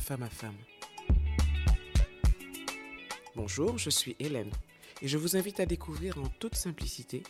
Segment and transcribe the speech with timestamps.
[0.00, 0.56] femme à femme.
[3.34, 4.50] Bonjour, je suis Hélène
[5.02, 7.22] et je vous invite à découvrir en toute simplicité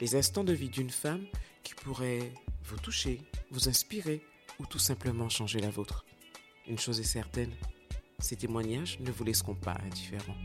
[0.00, 1.24] les instants de vie d'une femme
[1.62, 2.32] qui pourrait
[2.64, 4.22] vous toucher, vous inspirer
[4.58, 6.04] ou tout simplement changer la vôtre.
[6.68, 7.52] Une chose est certaine,
[8.18, 10.36] ces témoignages ne vous laisseront pas indifférents.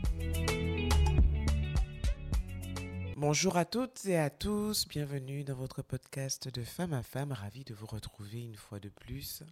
[3.16, 7.64] Bonjour à toutes et à tous, bienvenue dans votre podcast de femme à femme, ravi
[7.64, 9.42] de vous retrouver une fois de plus.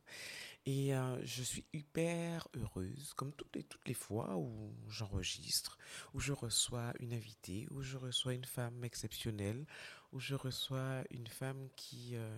[0.67, 5.79] Et euh, je suis hyper heureuse, comme toutes les, toutes les fois où j'enregistre,
[6.13, 9.65] où je reçois une invitée, où je reçois une femme exceptionnelle,
[10.13, 12.17] où je reçois une femme qui...
[12.17, 12.37] Euh,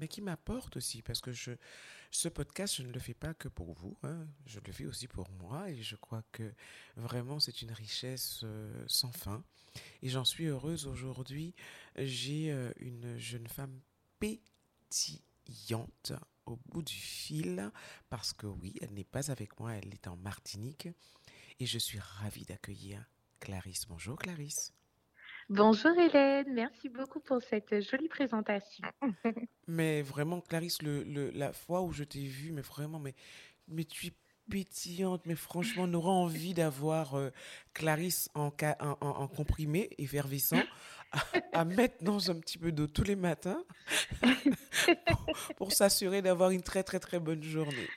[0.00, 3.74] mais qui m'apporte aussi, parce que ce podcast, je ne le fais pas que pour
[3.74, 6.52] vous, hein, je le fais aussi pour moi, et je crois que
[6.96, 9.44] vraiment c'est une richesse euh, sans fin.
[10.02, 11.54] Et j'en suis heureuse aujourd'hui.
[11.96, 13.80] J'ai une jeune femme
[14.18, 16.12] pétillante
[16.46, 17.70] au bout du fil,
[18.10, 20.88] parce que oui, elle n'est pas avec moi, elle est en Martinique,
[21.60, 23.04] et je suis ravie d'accueillir
[23.40, 23.86] Clarisse.
[23.86, 24.72] Bonjour Clarisse.
[25.50, 28.88] Bonjour Hélène, merci beaucoup pour cette jolie présentation.
[29.66, 33.14] mais vraiment, Clarisse, le, la fois où je t'ai vue, mais vraiment, mais,
[33.68, 34.12] mais tu es
[34.50, 37.30] pétillante, mais franchement, on aura envie d'avoir euh,
[37.72, 40.62] Clarisse en, en, en, comprimé, effervescent,
[41.52, 43.62] à, mettre dans un petit peu d'eau tous les matins
[45.56, 47.88] pour s'assurer d'avoir une très, très, très bonne journée.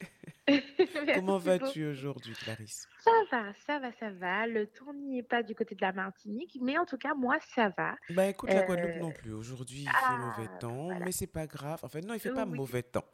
[1.16, 2.88] Comment vas-tu aujourd'hui, Clarisse?
[3.04, 4.48] Ça va, ça va, ça va.
[4.48, 7.38] Le temps n'y est pas du côté de la Martinique, mais en tout cas, moi,
[7.54, 7.96] ça va.
[8.10, 9.34] Bah écoute, la Guadeloupe euh, non plus.
[9.34, 11.80] Aujourd'hui, il fait ah, mauvais temps, mais c'est pas grave.
[11.84, 13.06] En fait, non, il fait pas mauvais temps.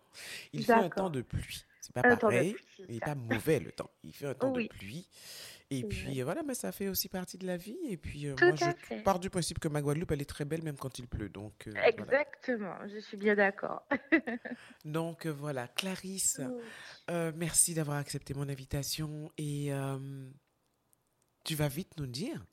[0.52, 1.66] Il fait un temps de pluie.
[1.82, 2.56] C'est pas pareil,
[2.88, 3.90] il n'est pas mauvais le temps.
[4.04, 5.08] Il fait un temps de pluie.
[5.80, 7.78] Et puis voilà, mais ça fait aussi partie de la vie.
[7.88, 10.64] Et puis euh, moi, je pars du principe que ma Guadeloupe, elle est très belle
[10.64, 11.30] même quand il pleut.
[11.30, 13.88] Donc, euh, Exactement, je suis bien d'accord.
[14.86, 16.42] donc voilà, Clarisse,
[17.10, 19.32] merci d'avoir accepté mon invitation.
[19.38, 19.72] Et
[21.44, 22.46] tu vas vite nous dire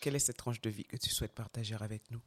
[0.00, 2.20] quelle est cette tranche de vie que tu souhaites partager avec nous.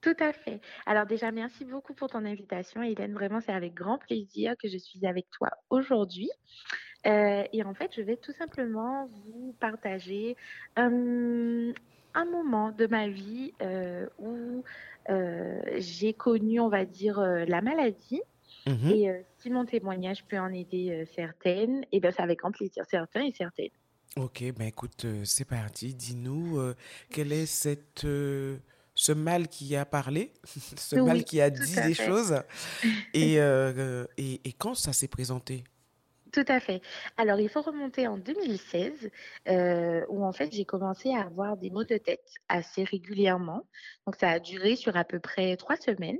[0.00, 0.60] Tout à fait.
[0.86, 3.14] Alors déjà, merci beaucoup pour ton invitation, Hélène.
[3.14, 6.30] Vraiment, c'est avec grand plaisir que je suis avec toi aujourd'hui.
[7.06, 10.36] Euh, et en fait, je vais tout simplement vous partager
[10.78, 11.72] euh,
[12.14, 14.64] un moment de ma vie euh, où
[15.78, 18.20] j'ai connu, on va dire, la maladie.
[18.66, 18.90] Mhm.
[18.90, 22.84] Et si mon témoignage peut en aider certaines, et eh bien c'est avec grand plaisir,
[22.90, 23.70] certains et certaines.
[24.16, 25.94] Ok, ben écoute, c'est parti.
[25.94, 26.60] Dis-nous,
[27.10, 28.06] quelle est cette
[28.98, 30.32] ce mal qui a parlé,
[30.76, 32.42] ce mal qui a dit des choses?
[33.16, 35.64] Euh, et, et, quand ça s'est présenté?
[36.32, 36.80] Tout à fait.
[37.16, 39.10] Alors, il faut remonter en 2016,
[39.48, 43.66] euh, où en fait j'ai commencé à avoir des maux de tête assez régulièrement.
[44.06, 46.18] Donc, ça a duré sur à peu près trois semaines,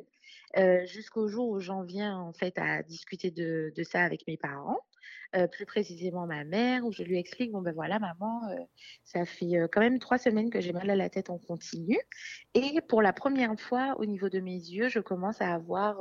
[0.57, 4.37] euh, jusqu'au jour où j'en viens en fait à discuter de, de ça avec mes
[4.37, 4.81] parents.
[5.37, 8.57] Euh, plus précisément ma mère, où je lui explique, bon ben voilà maman, euh,
[9.05, 11.99] ça fait euh, quand même trois semaines que j'ai mal à la tête en continu.
[12.55, 15.99] Et pour la première fois, au niveau de mes yeux, je commence à avoir,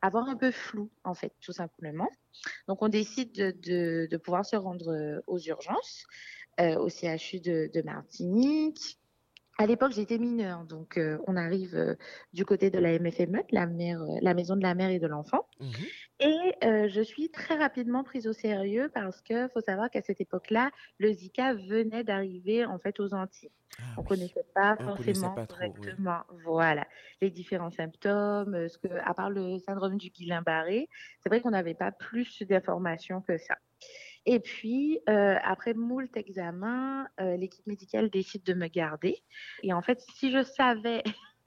[0.00, 2.08] avoir un peu flou, en fait, tout simplement.
[2.68, 6.04] Donc on décide de, pouvoir se rendre aux urgences,
[6.60, 9.00] au CHU de, de Martinique.
[9.58, 11.96] À l'époque, j'étais mineure, donc on arrive
[12.32, 15.48] du côté de la MFME, la, maison de la mère et de l'enfant.
[15.58, 15.86] Mhm.
[16.20, 20.70] Et je suis très rapidement prise au sérieux parce que faut savoir qu'à cette époque-là,
[20.98, 23.50] le Zika venait d'arriver en fait aux Antilles.
[23.78, 26.84] Ah on ne connaissait pas forcément correctement, voilà,
[27.20, 30.88] les différents symptômes, ce que, à part le syndrome du Guillain-Barré,
[31.20, 33.56] c'est vrai qu'on n'avait pas plus d'informations que ça.
[34.26, 39.22] Et puis, euh, après moult examens, euh, l'équipe médicale décide de me garder.
[39.62, 41.02] Et en fait, si je savais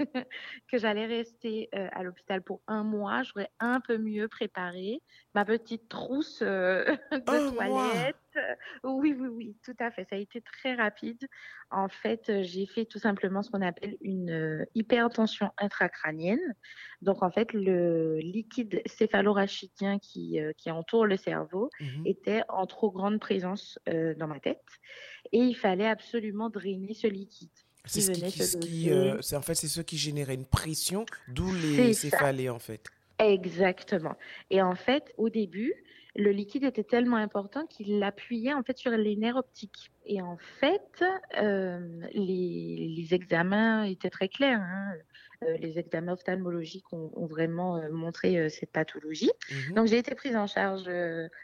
[0.72, 5.02] que j'allais rester euh, à l'hôpital pour un mois, j'aurais un peu mieux préparé
[5.34, 8.16] ma petite trousse euh, de toilette.
[8.84, 10.06] Oui, oui, oui, tout à fait.
[10.10, 11.28] Ça a été très rapide.
[11.70, 16.40] En fait, j'ai fait tout simplement ce qu'on appelle une euh, hypertension intracrânienne.
[17.02, 22.06] Donc, en fait, le liquide céphalorachidien qui, qui entoure le cerveau mhm.
[22.06, 24.64] était en trop grande présence dans ma tête.
[25.32, 27.50] Et il fallait absolument drainer ce liquide.
[27.86, 32.50] C'est ce qui, euh, en fait c'est ce qui générait une pression, d'où les céphalées
[32.50, 32.88] en fait.
[33.20, 34.16] Exactement.
[34.50, 35.74] Et en fait, au début,
[36.16, 39.92] le liquide était tellement important qu'il appuyait en fait sur les nerfs optiques.
[40.06, 41.04] Et en fait,
[41.38, 44.60] euh, les, les, examens étaient très clairs.
[44.60, 44.94] Hein.
[45.44, 49.32] Euh, les examens ophtalmologiques ont, ont vraiment euh, montré euh, cette pathologie.
[49.50, 49.74] Mhm.
[49.74, 50.90] Donc j'ai été prise en charge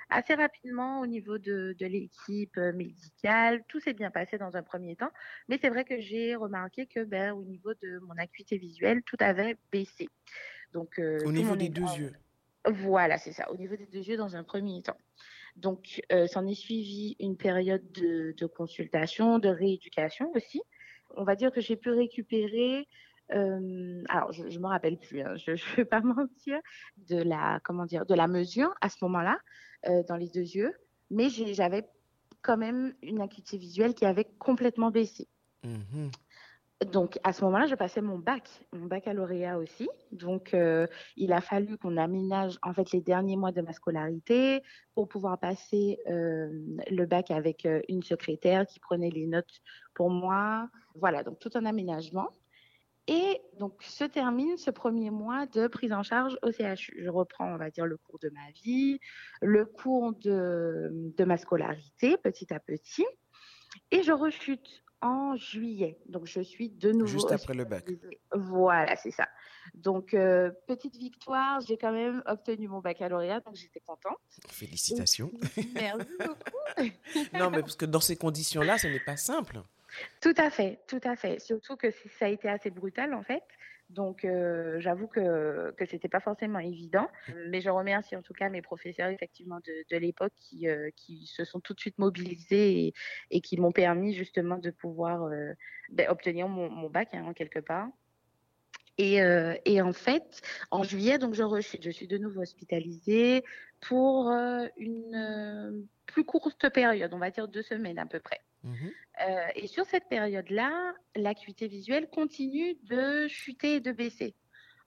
[0.10, 3.64] assez rapidement au niveau de, de l'équipe médicale.
[3.68, 5.12] Tout s'est bien passé dans un premier temps,
[5.50, 9.18] mais c'est vrai que j'ai remarqué que ben, au niveau de mon acuité visuelle, tout
[9.20, 10.08] avait baissé.
[10.74, 12.14] Donc au niveau des deux yeux.
[12.66, 14.98] Voilà, c'est ça, au niveau des deux yeux dans un premier temps.
[15.58, 20.62] Donc, euh, s'en est suivi une période de, de, consultation, de rééducation aussi.
[21.16, 22.88] On va dire que j'ai pu récupérer,
[23.34, 26.60] euh, alors je ne me rappelle plus, hein, je ne vais pas mentir,
[27.10, 29.40] de la, comment dire, de la mesure à ce moment-là
[29.88, 30.74] euh, dans les deux yeux,
[31.10, 31.88] mais j'avais
[32.42, 35.28] quand même une acuité visuelle qui avait complètement baissé.
[35.64, 36.10] Mmh
[36.86, 39.90] donc à ce moment-là, je passais mon bac, mon baccalauréat aussi.
[40.12, 40.86] Donc euh,
[41.16, 44.62] il a fallu qu'on aménage en fait les derniers mois de ma scolarité
[44.94, 46.50] pour pouvoir passer euh,
[46.92, 49.62] le bac avec euh, une secrétaire qui prenait les notes
[49.96, 50.70] pour moi.
[50.96, 52.30] Voilà, donc tout un aménagement.
[53.07, 57.01] Et donc se termine ce premier mois de prise en charge au CHU.
[57.01, 59.00] Je reprends, on va dire, le cours de ma vie,
[59.42, 63.06] le cours de, de ma scolarité petit à petit.
[63.92, 66.00] Et je rechute en juillet.
[66.07, 67.07] Donc, je suis de nouveau.
[67.07, 67.86] Juste après le bac.
[68.33, 69.27] Voilà, c'est ça.
[69.74, 74.18] Donc, euh, petite victoire, j'ai quand même obtenu mon baccalauréat, donc j'étais contente.
[74.48, 75.31] Félicitations.
[75.74, 76.77] Merci beaucoup.
[77.33, 79.62] non, mais parce que dans ces conditions-là, ce n'est pas simple.
[80.22, 81.40] Tout à fait, tout à fait.
[81.40, 83.44] Surtout que ça a été assez brutal, en fait.
[83.90, 87.08] Donc, euh, j'avoue que, que ce n'était pas forcément évident.
[87.50, 91.26] Mais je remercie en tout cas mes professeurs, effectivement, de, de l'époque qui, euh, qui
[91.26, 92.94] se sont tout de suite mobilisés
[93.32, 95.54] et, qui m'ont permis justement de pouvoir euh,
[95.90, 97.88] ben, obtenir mon, bac, hein, quelque part.
[99.00, 99.20] Et,
[99.66, 100.42] et, en fait,
[100.72, 101.44] en juillet, donc je,
[101.80, 103.44] je suis de nouveau hospitalisée
[103.80, 104.32] pour
[104.76, 108.42] une plus courte période, on va dire deux semaines à peu près.
[108.63, 108.88] Mmh
[109.27, 114.36] euh, et sur cette période-là, l'acuité visuelle continue de chuter et de baisser.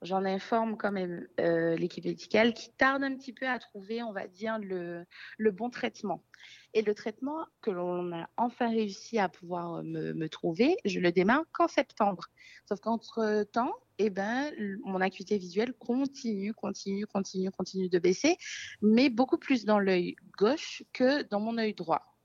[0.02, 4.12] J'en informe quand même euh, l'équipe médicale qui tarde un petit peu à trouver, on
[4.12, 5.04] va dire, le,
[5.36, 6.24] le bon traitement.
[6.72, 11.12] Et le traitement que l'on a enfin réussi à pouvoir me, me trouver, je le
[11.12, 12.28] démarre qu'en septembre.
[12.66, 14.50] Sauf qu'entre-temps, eh ben,
[14.84, 18.38] mon acuité visuelle continue, continue, continue, continue de baisser,
[18.80, 22.16] mais beaucoup plus dans l'œil gauche que dans mon œil droit.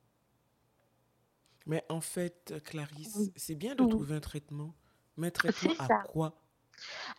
[1.65, 4.75] Mais en fait, Clarisse, c'est bien de trouver un traitement.
[5.17, 6.03] Mais un traitement à ça.
[6.07, 6.44] quoi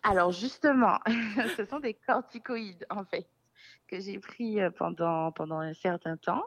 [0.03, 0.99] Alors justement,
[1.57, 3.27] ce sont des corticoïdes en fait
[3.87, 6.43] que j'ai pris euh, pendant, pendant un certain temps.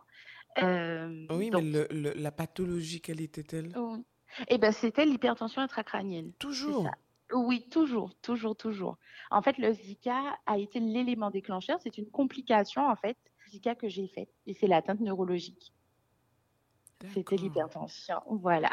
[0.63, 3.73] Euh, oui, donc, mais le, le, la pathologie, quelle était-elle?
[3.77, 4.05] Oui.
[4.49, 6.33] Eh ben, c'était l'hypertension intracrânienne.
[6.39, 6.89] Toujours?
[7.33, 8.99] Oui, toujours, toujours, toujours.
[9.31, 11.79] En fait, le Zika a été l'élément déclencheur.
[11.83, 13.17] C'est une complication, en fait,
[13.49, 14.31] Zika que j'ai faite.
[14.47, 15.73] Et c'est l'atteinte neurologique.
[17.15, 18.21] C'était l'hypertension.
[18.29, 18.71] Voilà.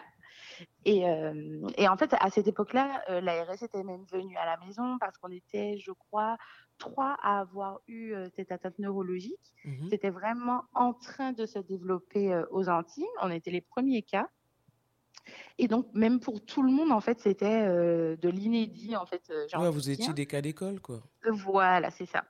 [0.86, 4.57] Et, euh, et, en fait, à cette époque-là, euh, l'ARS était même venue à la
[4.65, 6.38] maison parce qu'on était, je crois,
[6.77, 9.54] trois à avoir eu euh, cette atteinte neurologique.
[9.65, 9.89] -hmm.
[9.89, 13.13] C'était vraiment en train de se développer euh, aux Antilles.
[13.21, 14.27] On était les premiers cas.
[15.57, 19.24] Et donc, même pour tout le monde, en fait, c'était euh, de l'inédit, en fait.
[19.57, 21.00] Ouais, vous étiez des cas d'école, quoi.
[21.48, 22.24] Voilà, c'est ça.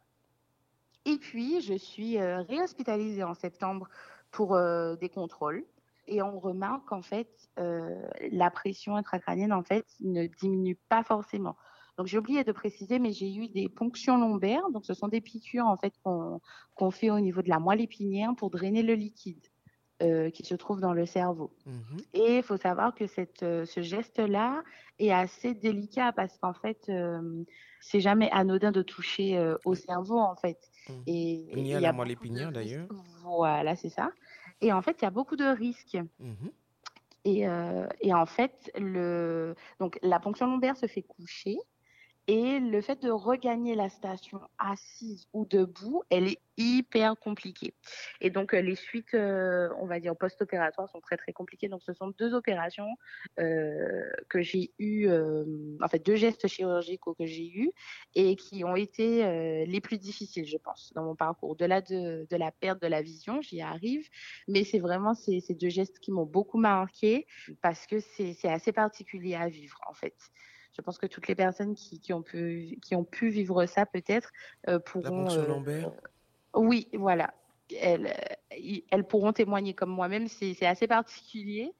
[1.05, 3.87] Et puis, je suis réhospitalisée en septembre
[4.31, 4.49] pour
[4.99, 5.63] des contrôles
[6.07, 8.01] et on remarque en fait euh,
[8.31, 11.55] la pression intracrânienne en fait ne diminue pas forcément.
[11.97, 14.69] Donc j'ai oublié de préciser, mais j'ai eu des ponctions lombaires.
[14.71, 16.39] Donc ce sont des piqûres en fait qu'on
[16.77, 19.45] qu fait au niveau de la moelle épinière pour drainer le liquide
[20.03, 21.51] euh, qui se trouve dans le cerveau.
[21.65, 21.71] Mmh.
[22.13, 24.61] Et il faut savoir que cette, euh, ce geste-là
[24.99, 27.43] est assez délicat parce qu'en fait euh,
[27.81, 30.59] c'est jamais anodin de toucher au cerveau en fait.
[30.87, 30.93] Mmh.
[31.07, 32.87] Et, il y a la moelle épinière d'ailleurs.
[33.23, 34.11] Voilà, c'est ça.
[34.61, 35.97] Et en fait, il y a beaucoup de risques.
[36.19, 36.47] Mmh.
[37.25, 39.55] Et, euh, et, en fait, le...
[39.79, 41.57] Donc, la ponction lombaire se fait coucher.
[42.27, 47.73] Et le fait de regagner la station assise ou debout, elle est hyper compliquée.
[48.19, 51.69] Et donc, les suites, euh, on va dire, post-opératoires sont très, très compliquées.
[51.69, 52.89] Donc, ce sont deux opérations
[53.39, 55.45] euh, que j'ai eues, euh,
[55.81, 57.71] en fait, deux gestes chirurgicaux que j'ai eus
[58.15, 61.55] et qui ont été euh, les plus difficiles, je pense, dans mon parcours.
[61.55, 64.05] De, de, la perte de la vision, j'y arrive.
[64.49, 67.25] Mais c'est vraiment ces, ces, deux gestes qui m'ont beaucoup marqué
[67.61, 70.15] parce que c'est assez particulier à vivre, en fait
[70.77, 73.85] je pense que toutes les personnes qui, qui, ont, pu, qui ont pu vivre ça
[73.85, 74.31] peut-être
[74.69, 75.25] euh, pourront.
[75.25, 75.91] La euh, lombaire.
[76.53, 77.33] oui, voilà.
[77.81, 78.13] Elles,
[78.91, 80.27] elles pourront témoigner comme moi-même.
[80.27, 81.73] C'est assez particulier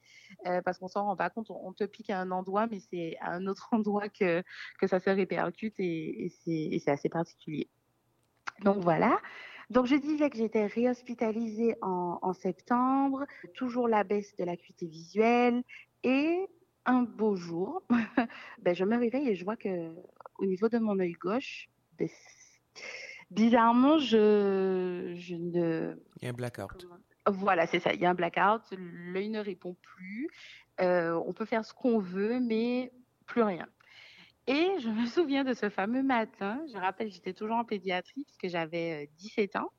[0.46, 1.50] euh, parce qu'on s'en rend pas compte.
[1.50, 4.42] On, on, te pique à un endroit, mais c'est à un autre endroit que,
[4.80, 7.68] que ça se répercute et, et c'est assez particulier.
[8.62, 9.20] Donc voilà.
[9.70, 15.62] Donc je disais que j'étais réhospitalisée en, en septembre, toujours la baisse de l'acuité visuelle
[16.02, 16.48] et
[16.88, 17.82] un beau jour,
[18.62, 19.94] ben, je me réveille et je vois que
[20.38, 21.68] au niveau de mon œil gauche,
[21.98, 22.08] ben,
[23.30, 25.94] bizarrement, je, je ne.
[26.20, 26.86] Il y a un blackout.
[27.26, 27.92] Voilà, c'est ça.
[27.92, 28.62] Il y a un blackout.
[28.72, 30.30] L'œil ne répond plus.
[30.80, 32.90] Euh, on peut faire ce qu'on veut, mais
[33.26, 33.66] plus rien.
[34.46, 38.38] Et je me souviens de ce fameux matin, je rappelle, j'étais toujours en pédiatrie parce
[38.38, 39.70] que j'avais euh, 17 ans.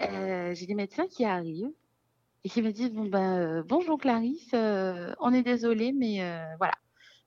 [0.00, 1.72] Euh, j'ai des médecins qui arrivent
[2.44, 6.44] et qui me disent bon ben euh, bonjour Clarisse, euh, on est désolé mais euh,
[6.58, 6.74] voilà,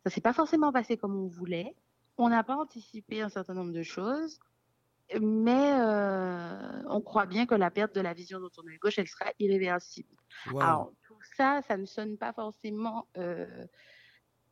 [0.04, 1.76] ça s'est pas forcément passé comme on voulait.
[2.18, 4.40] On n'a pas anticipé un certain nombre de choses,
[5.20, 9.00] mais euh, on croit bien que la perte de la vision de ton œil gauche,
[9.00, 10.16] elle sera irréversible.
[10.60, 13.66] Alors tout ça, ça ne sonne pas forcément, euh,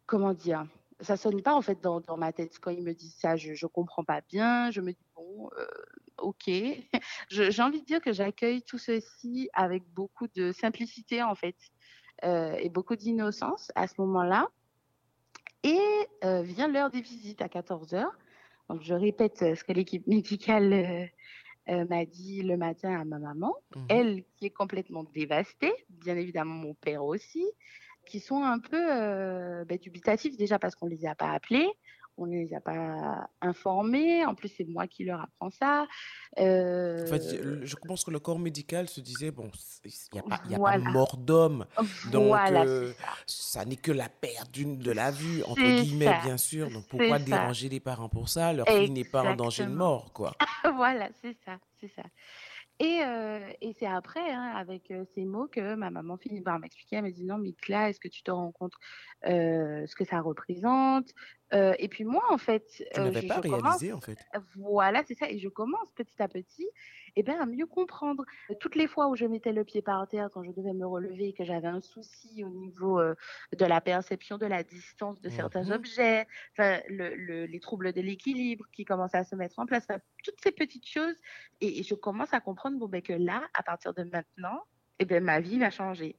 [0.05, 0.65] comment dire,
[0.99, 3.35] ça sonne pas en fait dans, dans ma tête quand ils me disent ça.
[3.35, 4.71] Je, je comprends pas bien.
[4.71, 5.65] Je me dis bon, euh,
[6.21, 6.49] ok.
[7.29, 11.55] J'ai envie de dire que j'accueille tout ceci avec beaucoup de simplicité en fait
[12.23, 14.47] euh, et beaucoup d'innocence à ce moment-là.
[15.63, 15.79] Et
[16.23, 18.17] euh, vient l'heure des visites à 14 heures.
[18.69, 21.09] Donc je répète euh, ce que l'équipe médicale
[21.69, 23.85] euh, m'a dit le matin à ma maman Mhm.
[23.89, 27.45] elle qui est complètement dévastée, bien évidemment mon père aussi,
[28.05, 31.69] qui sont un peu ben, dubitatifs déjà parce qu'on les a pas appelés,
[32.19, 35.87] on ne les a pas informés, en plus c'est moi qui leur apprends ça.
[36.37, 39.49] Euh, En fait, le- je pense que le corps médical se disait, bon,
[39.85, 40.91] il n'y a, pas- y a pas Voilà.
[40.91, 41.65] mort d'homme,
[42.13, 43.07] donc voilà, euh, ça.
[43.25, 46.69] ça n'est que la perte d'une de la vue, entre guillemets, ça, bien sûr.
[46.71, 47.23] Donc pourquoi ça.
[47.25, 48.53] déranger les parents pour ça?
[48.53, 50.35] Leur fille n'est pas en danger de mort, quoi.
[50.75, 52.03] voilà, c'est ça, c'est ça.
[52.79, 56.59] Et, euh, et c'est après, hein, avec euh, ces mots, que ma maman finit par
[56.59, 56.97] m'expliquer.
[56.97, 58.73] Elle me dit non, mais Cla, est-ce que tu te rends compte
[59.25, 61.09] euh, ce que ça représente?
[61.53, 64.19] Euh, Et puis moi, en fait, Tu euh, je, pas je commence, réalisé, en fait.
[64.55, 66.67] voilà, c'est ça, et je commence petit à petit,
[67.15, 68.23] eh ben, à mieux comprendre.
[68.59, 71.33] Toutes les fois où je mettais le pied par terre, quand je devais me relever,
[71.33, 73.15] que j'avais un souci au niveau euh,
[73.57, 75.71] de la perception de la distance de certains Mhm.
[75.71, 79.87] objets, enfin, le, le- les troubles de l'équilibre qui commencent à se mettre en place,
[80.23, 81.15] toutes ces petites choses.
[81.61, 84.61] Et, et je commence à comprendre bon, ben, que là, à partir de maintenant,
[84.99, 86.15] eh ben, ma vie va changer.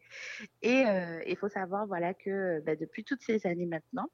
[0.63, 4.09] Et euh, il faut savoir voilà, que ben, depuis toutes ces années maintenant,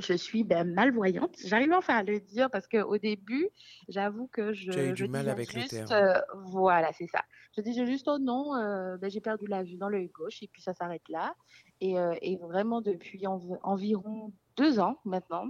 [0.00, 1.36] je suis ben, malvoyante.
[1.44, 3.48] J'arrive enfin à le dire parce qu'au début,
[3.88, 5.92] j'avoue que je, Tu as eu du mal avec le juste, terme.
[5.92, 7.22] euh, voilà, c'est ça.
[7.56, 10.48] Je disais juste, oh non, euh, ben, j'ai perdu la vue dans l'œil gauche et
[10.48, 11.34] puis ça s'arrête là.
[11.80, 15.48] Et, euh, et vraiment, depuis env- environ deux ans maintenant,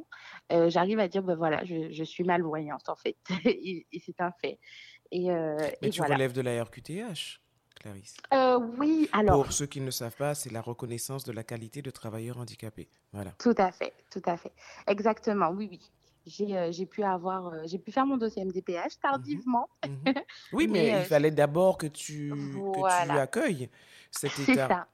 [0.50, 3.16] j'arrive à dire, ben voilà, je, je suis malvoyante en fait.
[3.44, 4.58] et et c'est un fait.
[5.12, 6.14] Et, Mais et tu voilà.
[6.14, 7.40] relèves de la RQTH,
[7.87, 8.16] Clarisse.
[8.35, 11.83] Euh, oui, alors, Pour ceux qui ne savent pas, c'est la reconnaissance de la qualité
[11.83, 12.88] de travailleur handicapé.
[13.12, 13.31] Voilà.
[13.38, 14.52] tout à fait, tout à fait.
[14.88, 15.81] Exactement, oui, oui.
[16.26, 19.69] J'ai euh, j'ai pu avoir, euh, j'ai pu faire mon dossier MDPH tardivement.
[19.87, 20.14] Mhm.
[20.52, 23.71] Oui, mais Mais, il euh, fallait d'abord que tu, que tu accueilles
[24.11, 24.66] cet C'est état.
[24.69, 24.88] ça.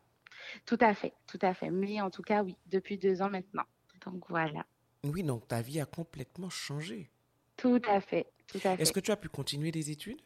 [0.66, 1.70] Tout à fait, tout à fait.
[1.70, 3.64] Mais en tout cas, oui, depuis deux ans maintenant.
[4.04, 4.66] Donc voilà.
[5.04, 7.10] Oui, donc ta vie a complètement changé.
[7.56, 9.00] Tout à fait, tout à Est-ce fait.
[9.00, 10.20] que tu as pu continuer des études?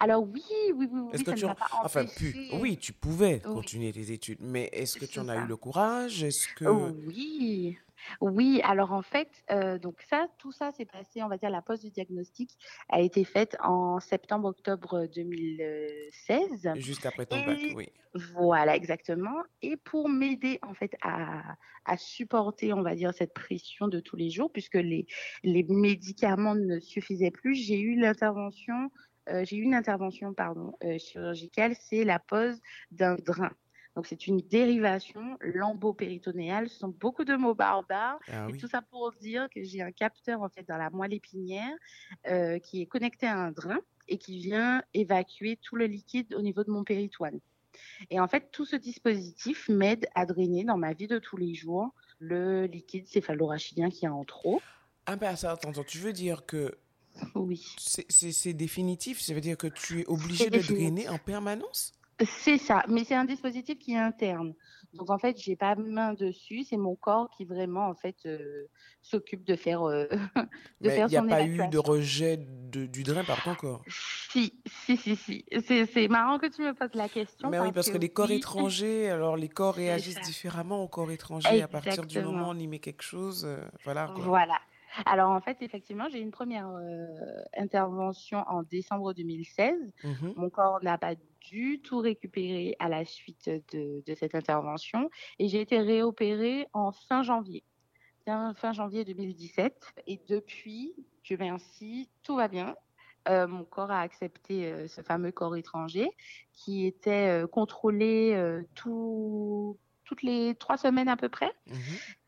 [0.00, 0.42] Alors oui,
[0.74, 1.54] oui, oui, Est-ce oui, que tu en...
[1.54, 2.34] pas Enfin, pu.
[2.54, 5.56] Oui, tu pouvais Oui, continuer tes études, mais est-ce que tu en as eu le
[5.56, 6.22] courage?
[6.22, 6.64] Est-ce que...
[6.64, 7.78] Oui,
[8.20, 8.60] oui.
[8.64, 11.80] Alors en fait, euh, donc ça, tout ça s'est passé, on va dire, la pose
[11.80, 12.56] du diagnostic
[12.88, 16.70] a été faite en septembre-octobre 2016.
[16.76, 17.88] Juste après ton bac, oui.
[18.34, 19.42] voilà, exactement.
[19.62, 21.42] Et pour m'aider en fait à,
[21.84, 25.06] à supporter, on va dire, cette pression de tous les jours, puisque les,
[25.42, 28.88] les médicaments ne suffisaient plus, j'ai eu l'intervention, euh,
[29.44, 33.50] j'ai eu une intervention, pardon, euh, chirurgicale, c'est la pose d'un drain.
[33.96, 36.68] Donc c'est une dérivation lambeau-péritonéale.
[36.68, 38.20] Ce sont beaucoup de mots barbares.
[38.28, 38.58] Ah Et oui.
[38.58, 41.74] tout ça pour dire que j'ai un capteur en fait dans la moelle épinière
[42.28, 46.42] euh, qui est connecté à un drain et qui vient évacuer tout le liquide au
[46.42, 47.40] niveau de mon péritoine.
[48.10, 51.54] Et en fait, tout ce dispositif m'aide à drainer dans ma vie de tous les
[51.54, 54.60] jours le liquide céphalorachidien qui est en trop.
[55.06, 56.78] Ah ben ça, attends, tu veux dire que
[57.34, 59.20] Oui, c'est définitif?
[59.20, 61.94] Ça veut dire que tu es obligé de drainer en permanence?
[62.24, 64.54] C'est ça, mais c'est un dispositif qui est interne.
[64.92, 68.66] Donc en fait, j'ai pas main dessus, c'est mon corps qui vraiment en fait euh,
[69.02, 70.06] s'occupe de faire euh,
[70.80, 73.54] de Mais faire il n'y a pas eu de rejet de- du drain par ton
[73.54, 73.84] corps?
[74.30, 75.44] Si, si, si, si.
[75.92, 78.28] C'est marrant que tu me poses la question Mais oui, parce que que les corps
[78.28, 82.52] oui, étrangers, alors les corps réagissent différemment aux corps étrangers à partir du moment où
[82.52, 83.44] on y met quelque chose.
[83.44, 84.24] euh, voilà quoi.
[84.24, 84.58] Voilà.
[85.06, 87.06] Alors en fait, effectivement, j'ai eu une première euh,
[87.56, 89.92] intervention en décembre 2016.
[90.04, 90.32] Mhm.
[90.36, 91.14] Mon corps n'a pas
[91.50, 96.92] du tout récupéré à la suite de, de cette intervention et j'ai été réopérée en
[96.92, 97.64] fin janvier.
[98.24, 99.94] Fin, fin janvier 2017.
[100.06, 102.74] Et depuis, Dieu merci, tout va bien.
[103.28, 106.08] Euh, mon corps a accepté euh, ce fameux corps étranger
[106.52, 111.52] qui était contrôlé tout- toutes les trois semaines à peu près.
[111.66, 111.78] Mhm.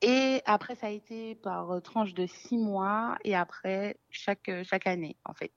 [0.03, 4.63] Et après, ça a été par euh, tranche de six mois et après chaque, euh,
[4.65, 5.51] chaque année, en fait,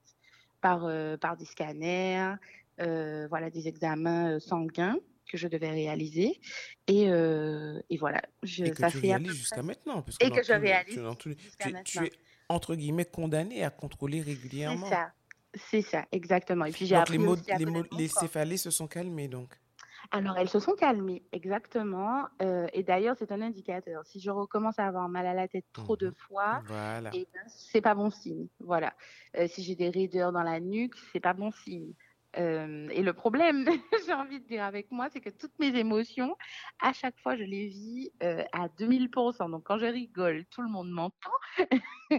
[0.62, 2.34] par, euh, par des scanners,
[2.80, 4.96] euh, voilà, des examens sanguins.
[5.26, 6.38] que je devais réaliser.
[6.86, 10.30] Et, euh, et voilà, je, Et que ça tu réalises jusqu'à maintenant, parce que Et
[10.30, 12.02] que je les, tu, réalise les- tu, tu maintenant.
[12.04, 12.12] es,
[12.50, 14.86] entre guillemets condamné à contrôler C'est régulièrement.
[14.86, 15.12] ça,
[15.54, 16.66] c'est ça, exactement.
[16.66, 17.64] Et puis j'ai les, appris mots, aussi à les,
[17.98, 19.58] les céphalées se sont calmées, donc.
[20.10, 22.26] Alors, elles se sont calmées, exactement.
[22.42, 24.04] euh, et d'ailleurs, c'est un indicateur.
[24.06, 26.14] Si je recommence à avoir mal à la tête trop de Mhm.
[26.28, 27.10] fois, Voilà.
[27.12, 28.48] eh ben, c'est pas bon signe.
[28.60, 28.94] Voilà.
[29.36, 31.94] Euh, si j'ai des raideurs dans la nuque, c'est pas bon signe.
[32.36, 33.64] Euh, et le problème,
[34.06, 36.36] j'ai envie de dire avec moi, c'est que toutes mes émotions,
[36.82, 39.48] à chaque fois, je les vis euh, à 2000%.
[39.48, 41.30] Donc, quand je rigole, tout le monde m'entend.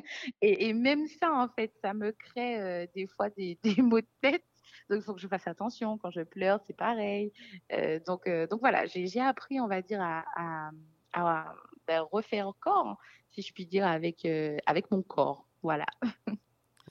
[0.42, 4.02] et, et même ça, en fait, ça me crée euh, des fois des, des maux
[4.02, 4.44] de tête.
[4.90, 5.98] Donc, il faut que je fasse attention.
[5.98, 7.32] Quand je pleure, c'est pareil.
[7.72, 10.72] Euh, donc, euh, donc, voilà, j'ai appris, on va dire, à, à,
[11.14, 11.54] à,
[11.88, 12.98] ben, refaire corps,
[13.32, 15.48] si je puis dire, avec, euh, avec mon corps.
[15.64, 15.86] Voilà.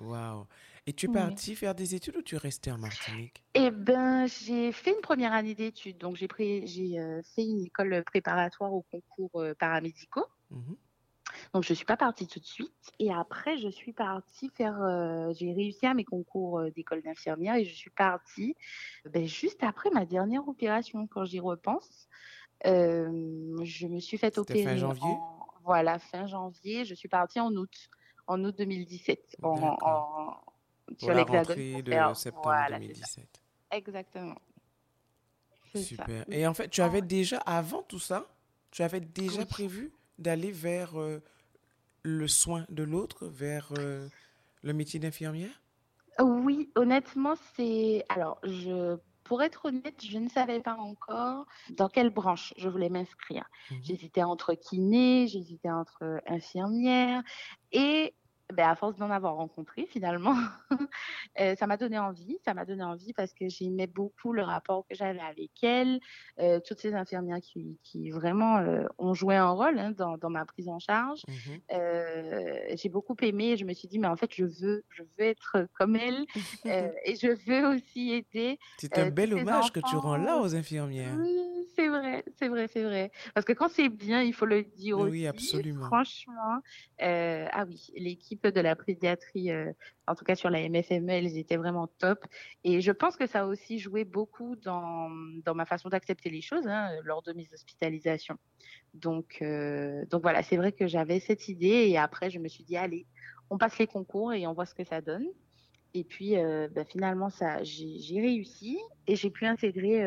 [0.01, 0.47] Waouh.
[0.87, 1.15] Et tu es Oui.
[1.15, 3.43] parti faire des études ou tu es resté en Martinique?
[3.55, 5.99] Eh ben, j'ai fait une première année d'études.
[5.99, 6.99] Donc, j'ai pris, j'ai
[7.35, 10.27] fait une école préparatoire aux concours paramédicaux.
[10.51, 10.77] Mhm.
[11.54, 12.92] Donc, je suis pas partie tout de suite.
[12.99, 14.82] Et après, je suis partie faire.
[14.82, 18.56] euh, j'ai réussi à mes concours euh, d'école d'infirmière et je suis partie
[19.04, 21.06] ben, juste après ma dernière opération.
[21.06, 22.08] Quand j'y repense,
[22.66, 25.12] euh, je me suis fait C'était fin opérer janvier?
[25.12, 26.84] en voilà fin janvier.
[26.84, 27.88] Je suis partie en août,
[28.26, 30.40] en août 2017, en, en-
[30.99, 32.16] sur rentrée pour de faire.
[32.16, 33.06] septembre Voilà, c'est ça.
[33.06, 33.40] 2017.
[33.70, 34.34] Exactement.
[35.73, 35.80] Ça.
[35.80, 36.25] Super.
[36.30, 38.26] Et en fait, tu Ah avais déjà, avant tout ça,
[38.73, 39.46] tu avais déjà Oui.
[39.46, 41.20] prévu d'aller vers euh,
[42.04, 44.08] le soin de l'autre, vers euh,
[44.62, 45.62] le métier d'infirmière?
[46.20, 48.04] Oui, honnêtement, c'est.
[48.08, 48.96] Alors, je.
[49.25, 53.49] Pour être honnête, je ne savais pas encore dans quelle branche je voulais m'inscrire.
[53.70, 53.78] Mhm.
[53.82, 57.23] J'hésitais entre kiné, j'hésitais entre infirmière
[57.73, 58.14] et
[58.53, 60.37] ben, à force d'en avoir rencontré finalement,
[61.41, 62.39] euh, ça m'a donné envie.
[62.45, 65.99] Ça m'a donné envie parce que j'aimais beaucoup le rapport que j'avais avec elles,
[66.39, 70.31] euh, toutes ces infirmières qui, qui vraiment euh, ont joué un rôle hein, dans, dans
[70.31, 71.23] ma prise en charge.
[71.73, 75.25] Euh, j'ai beaucoup aimé je me suis dit, mais en fait, je veux, je veux
[75.25, 76.25] être comme elles
[76.67, 80.55] euh, et je veux aussi aider C'est un bel hommage que tu rends là aux
[80.55, 81.17] infirmières.
[81.19, 81.41] Oui,
[81.75, 83.11] c'est vrai, c'est vrai, c'est vrai.
[83.35, 85.26] Parce que quand c'est bien, il faut le dire Oui, aussi.
[85.26, 85.87] absolument.
[85.87, 86.61] Franchement,
[87.00, 89.73] ah oui, l'équipe de la pédiatrie, euh,
[90.06, 92.25] en tout cas sur la MFME, elles étaient vraiment top.
[92.64, 95.10] Et je pense que ça a aussi joué beaucoup dans,
[95.44, 98.36] dans ma façon d'accepter les choses hein, lors de mes hospitalisations.
[98.94, 102.64] Donc, euh, donc voilà, c'est vrai que j'avais cette idée et après, je me suis
[102.64, 103.06] dit, allez,
[103.50, 105.26] on passe les concours et on voit ce que ça donne.
[105.94, 110.02] Et puis, euh, bah, finalement, ça, j'ai réussi et j'ai pu intégrer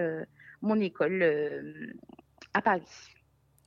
[0.61, 1.95] mon école
[2.53, 2.83] à Paris.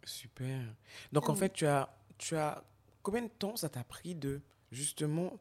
[0.05, 0.75] Super.
[1.13, 1.39] Donc en Oui.
[1.39, 2.65] fait, tu as, tu as
[3.03, 5.39] combien de temps ça t'a pris de justement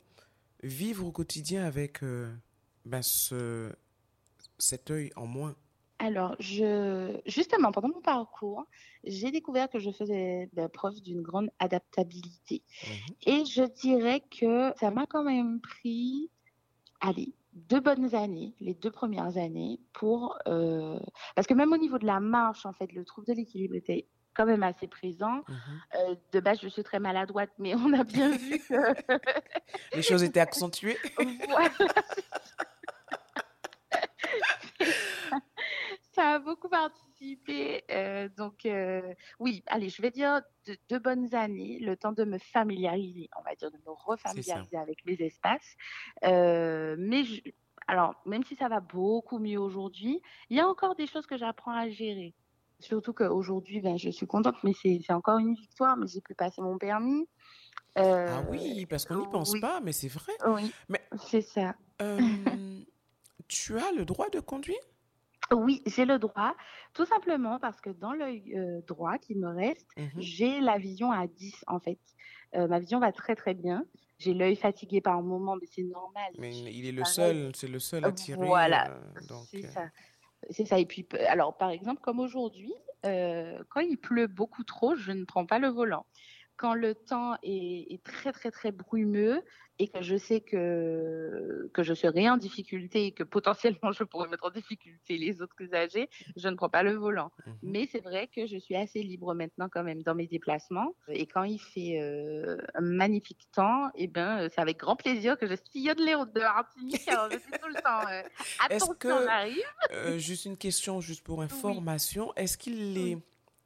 [0.63, 2.34] vivre au quotidien avec euh,
[2.86, 3.72] ben, ce,
[4.58, 5.56] cet œil en moins?
[6.00, 8.65] Alors, je, justement, pendant mon parcours,
[9.04, 12.63] j'ai découvert que je faisais bah, preuve d'une grande adaptabilité.
[12.84, 13.15] Mhm.
[13.26, 16.30] Et je dirais que ça m'a quand même pris,
[17.02, 20.38] allez, deux bonnes années, les deux premières années, pour...
[20.48, 21.00] euh,
[21.36, 24.08] Parce que même au niveau de la marche, en fait, le trouble de l'équilibre était
[24.39, 25.43] quand même assez présent.
[25.49, 25.82] Mhm.
[25.95, 28.73] Euh, de base, je suis très maladroite, mais on a bien vu que...
[29.93, 30.97] Les choses étaient accentuées?
[31.49, 31.69] Voilà,
[36.13, 37.84] ça a beaucoup participé.
[37.91, 39.02] euh, donc, euh,
[39.39, 43.41] oui, allez, je vais dire de- deux bonnes années, le temps de me familiariser, on
[43.43, 45.75] va dire, de me refamiliariser avec mes espaces.
[46.23, 47.41] Euh, mais, je-
[47.88, 51.36] alors, même si ça va beaucoup mieux aujourd'hui, il y a encore des choses que
[51.38, 52.34] j'apprends à gérer.
[52.80, 56.62] Surtout qu'aujourd'hui, ben, je suis contente, mais c'est encore une victoire, mais j'ai pu passer
[56.62, 57.28] mon permis.
[58.26, 60.34] Ah Euh, oui, parce qu'on n'y pense oui, pas, mais c'est vrai.
[60.46, 61.76] oui, Mais c'est ça.
[62.02, 62.20] euh,
[63.48, 64.80] tu as le droit de conduire?
[65.52, 66.56] Oui, j'ai le droit,
[66.94, 70.22] tout simplement parce que dans l'œil euh, droit qui me reste, Mhm.
[70.22, 72.00] j'ai la vision à 10 en fait.
[72.56, 73.84] Euh, ma vision va très très bien.
[74.20, 76.34] J'ai l'œil fatigué par moment, mais c'est normal.
[76.38, 78.48] Mais il est le seul, c'est le seul à tirer.
[78.48, 79.02] Voilà, euh,
[79.52, 79.89] c'est euh, ça.
[80.49, 80.80] C'est ça.
[80.80, 82.73] Et puis, alors, par exemple, comme aujourd'hui,
[83.06, 86.06] euh, quand il pleut beaucoup trop, je ne prends pas le volant.
[86.58, 89.41] Quand le temps est très, très, très brumeux
[89.80, 94.28] et que je sais que, que je serai en difficulté et que potentiellement je pourrais
[94.28, 97.32] mettre en difficulté les autres usagers, je ne prends pas le volant.
[97.46, 97.56] mhm.
[97.63, 100.94] Mais c'est vrai que je suis assez libre maintenant quand même dans mes déplacements.
[101.08, 105.38] Et quand il fait euh, un magnifique temps, eh ben, euh, c'est avec grand plaisir
[105.38, 107.08] que je sillonne les routes de Martinique.
[107.08, 108.22] Alors, je suis tout le temps, euh,
[108.65, 109.63] attention, que, on arrive.
[109.94, 113.22] euh, juste une question, juste pour Oui, information, est-ce qu'il est oui.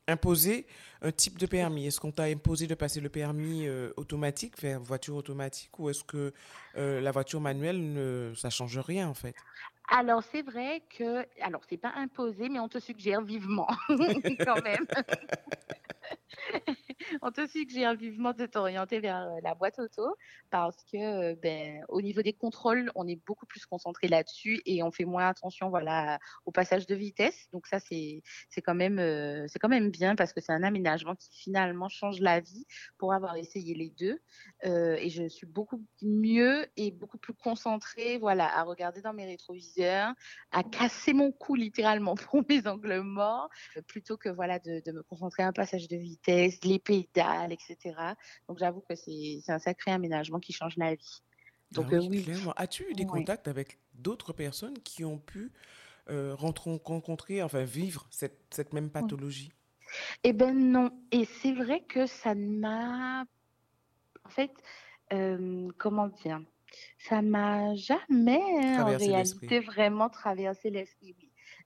[0.07, 0.65] Imposer
[1.01, 1.87] un type de permis?
[1.87, 6.03] Est-ce qu'on t'a imposé de passer le permis euh, automatique vers voiture automatique ou est-ce
[6.03, 6.33] que
[6.77, 9.35] euh, la voiture manuelle, ne, ça change rien en fait?
[9.89, 13.67] Alors, c'est vrai que, alors, c'est pas imposé, mais on te suggère vivement,
[14.45, 14.87] quand même.
[17.21, 20.15] on te suggère vivement de t'orienter vers euh, la boîte auto
[20.49, 24.83] parce que euh, ben, au niveau des contrôles, on est beaucoup plus concentré là-dessus et
[24.83, 27.47] on fait moins attention voilà au passage de vitesse.
[27.51, 28.21] Donc ça c'est
[28.63, 32.39] quand même euh, quand même bien parce que c'est un aménagement qui finalement change la
[32.39, 32.65] vie
[32.97, 34.19] pour avoir essayé les deux
[34.63, 40.13] et je suis beaucoup mieux et beaucoup plus concentrée voilà à regarder dans mes rétroviseurs,
[40.51, 43.49] à casser mon cou littéralement pour mes angles morts
[43.87, 46.79] plutôt que voilà de, me concentrer à un passage de vitesse, les
[47.51, 47.95] etc.
[48.47, 51.21] Donc j'avoue que c'est un sacré aménagement qui change la vie.
[51.71, 52.35] Ah Donc oui, oui.
[52.55, 55.51] As-tu eu des contacts avec d'autres personnes qui ont pu
[56.09, 59.51] euh, rencontrer, enfin vivre cette, cette même pathologie?
[60.23, 60.91] Eh ben non.
[61.11, 63.25] Et c'est vrai que ça m'a,
[64.25, 64.51] en fait,
[65.13, 66.41] euh, comment dire,
[66.97, 68.41] ça m'a jamais
[68.79, 71.15] en réalité vraiment traversé l'esprit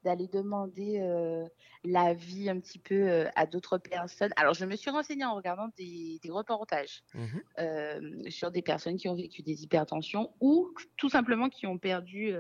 [0.08, 1.46] d'aller demander euh,
[1.84, 4.32] l'avis un petit peu euh, à d'autres personnes.
[4.38, 7.40] Alors, je me suis renseignée en regardant des, reportages mmh
[8.30, 12.34] sur des personnes qui ont vécu des hypertensions ou tout simplement qui ont perdu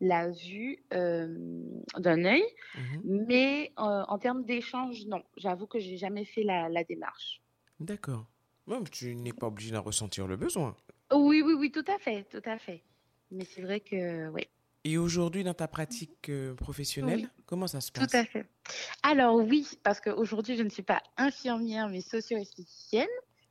[0.00, 2.42] la vue d'un œil.
[2.74, 7.40] Mmh Mais en termes d'échange, non, j'avoue que j'ai jamais fait la, la démarche.
[7.80, 8.26] D'accord.
[8.66, 10.74] Même tu n'es pas obligé d'en ressentir le besoin.
[11.12, 12.82] Oui, oui, oui, tout à fait, tout à fait.
[13.30, 14.48] Mais c'est vrai que, oui.
[14.84, 18.10] Et aujourd'hui, dans ta pratique euh, professionnelle, comment ça se passe?
[18.10, 18.46] Tout à fait.
[19.02, 23.08] Alors oui, parce qu'aujourd'hui, je ne suis pas infirmière, mais socio-esthéticienne.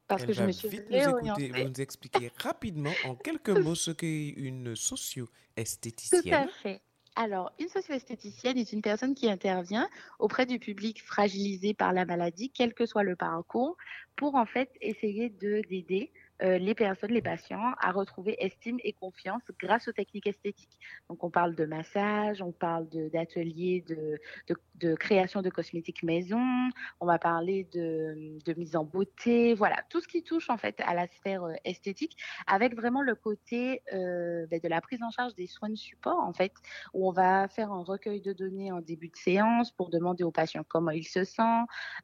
[0.08, 3.74] Parce que je me suis vite nous, écouter, vous nous expliquer rapidement, en quelques mots,
[3.74, 6.22] ce qu'est une socio-esthéticienne.
[6.22, 6.82] Tout à fait.
[7.16, 9.88] Alors, une socio-esthéticienne est une personne qui intervient
[10.20, 13.78] auprès du public fragilisé par la maladie, quel que soit le parcours,
[14.16, 18.94] pour en fait essayer de d'aider euh, les personnes, les patients, à retrouver estime et
[18.94, 20.80] confiance grâce aux techniques esthétiques.
[21.08, 26.42] Donc, on parle de massage, on parle d'ateliers de, création de cosmétiques maison,
[27.00, 30.94] on va parler de, mise en beauté, voilà, tout ce qui touche en fait à
[30.94, 32.18] la sphère euh, esthétique,
[32.48, 36.20] avec vraiment le côté euh, ben, de la prise en charge des soins de support,
[36.20, 36.54] en fait,
[36.94, 40.32] où on va faire un recueil de données en début de séance pour demander au
[40.32, 41.44] patient comment il se sent,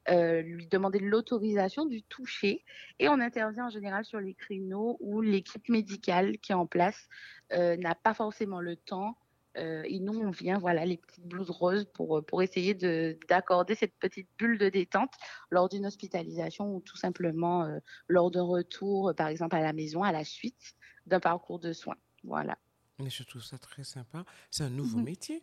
[0.08, 2.64] lui demander l'autorisation du toucher,
[2.98, 7.08] et on intervient en général sur les créneaux où l'équipe médicale qui est en place
[7.52, 9.16] euh, n'a pas forcément le temps.
[9.56, 13.74] Euh, et nous, on vient, voilà, les petites blouses roses pour, euh, pour essayer d'accorder
[13.74, 15.12] cette petite bulle de détente
[15.50, 17.68] lors d'une hospitalisation ou tout simplement
[18.06, 20.74] lors d'un retour, par exemple, à la maison, à la suite
[21.06, 21.96] d'un parcours de soins.
[22.22, 22.56] Voilà.
[23.00, 24.24] Mais je trouve ça très sympa.
[24.50, 25.04] C'est un nouveau mhm.
[25.04, 25.42] métier.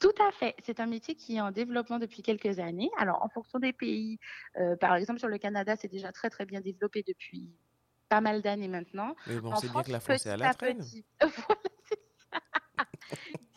[0.00, 0.54] Tout à fait.
[0.64, 2.90] C'est un métier qui est en développement depuis quelques années.
[2.98, 4.18] Alors, en fonction des pays,
[4.58, 7.50] euh, par exemple, sur le Canada, c'est déjà très, très bien développé depuis
[8.12, 9.16] pas mal d'années maintenant.
[9.26, 10.84] Mais bon, c'est bien que la France est à la traîne.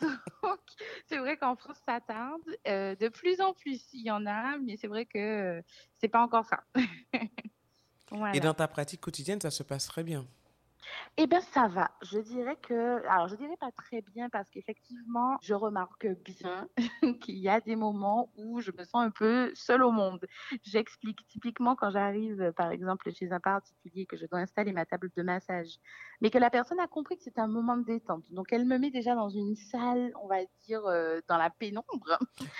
[0.00, 0.60] Donc,
[1.06, 2.40] c'est vrai qu'en France, ça tarde.
[2.66, 5.60] Euh, de plus en plus, il y en a, mais c'est vrai que euh,
[6.00, 6.64] c'est pas encore ça.
[8.32, 10.24] Et dans ta pratique quotidienne, ça se passe très bien.
[11.16, 11.90] Eh bien, ça va.
[12.02, 16.68] Je dirais que, alors, je dirais pas très bien parce qu'effectivement, je remarque bien
[17.20, 20.26] qu'il y a des moments où je me sens un peu seule au monde.
[20.62, 25.10] J'explique typiquement quand j'arrive, par exemple, chez un particulier que je dois installer ma table
[25.16, 25.78] de massage,
[26.20, 28.24] mais que la personne a compris que c'est un moment de détente.
[28.30, 32.18] Donc, elle me met déjà dans une salle, on va dire, euh, dans la pénombre,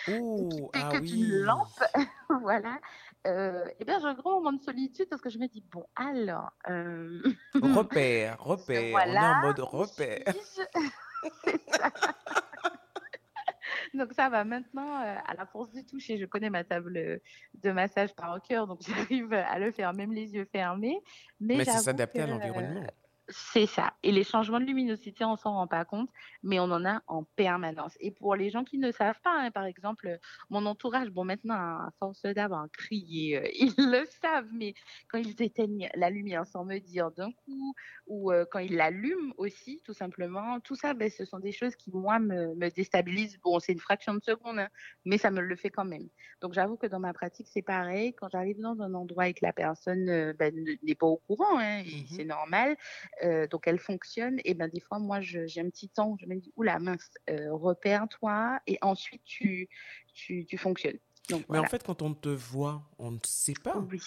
[0.08, 1.26] oh, ah que oui.
[1.26, 1.84] lampe,
[2.42, 2.80] voilà.
[3.26, 5.84] Euh, eh bien, j'ai un grand moment de solitude parce que je me dis, bon,
[5.96, 6.50] alors.
[6.68, 7.22] Euh...
[7.54, 10.24] Repère, repère, on est en mode repère.
[13.94, 16.18] donc ça va maintenant euh, à la force du toucher.
[16.18, 17.20] Je connais ma table
[17.62, 21.00] de massage par cœur, donc j'arrive à le faire même les yeux fermés.
[21.40, 22.84] Mais, Mais c'est s'adapter à l'environnement.
[23.28, 23.92] C'est ça.
[24.04, 26.08] Et les changements de luminosité, on s'en rend pas compte,
[26.44, 27.96] mais on en a en permanence.
[27.98, 31.54] Et pour les gens qui ne savent pas, hein, par exemple, mon entourage, bon, maintenant,
[31.56, 34.74] à force d'avoir crié, euh, ils le savent, mais
[35.08, 37.74] quand ils éteignent la lumière sans me dire d'un coup,
[38.06, 41.74] ou euh, quand ils l'allument aussi, tout simplement, tout ça, ben, ce sont des choses
[41.74, 43.38] qui, moi, me, me déstabilisent.
[43.42, 44.68] Bon, c'est une fraction de seconde, hein,
[45.04, 46.08] mais ça me le fait quand même.
[46.40, 48.14] Donc, j'avoue que dans ma pratique, c'est pareil.
[48.14, 51.58] Quand j'arrive dans un endroit et que la personne euh, ben, n'est pas au courant,
[51.58, 52.76] hein, mmh c'est normal,
[53.24, 54.38] euh, donc elle fonctionne.
[54.44, 57.52] Et ben des fois, moi, j'ai un petit temps, je me dis, oula mince, euh,
[57.52, 59.68] repère-toi, et ensuite tu,
[60.14, 60.98] tu, tu fonctionnes.
[61.28, 63.84] Donc, Mais en fait, quand on te voit, on ne sait pas.
[63.90, 64.00] Oui,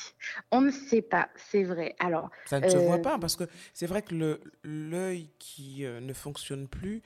[0.51, 1.95] on ne sait pas, c'est vrai.
[1.99, 3.43] Alors, ça ne se voit euh, pas parce que
[3.73, 7.01] c'est vrai que l'œil qui ne fonctionne plus